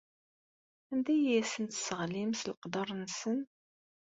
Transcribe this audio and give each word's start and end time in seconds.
Anda 0.91 1.13
ay 1.15 1.31
asen-tesseɣlim 1.41 2.31
s 2.35 2.41
leqder-nsen? 2.49 3.39